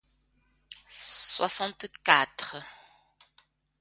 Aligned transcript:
soixante-quatre 1.29 2.55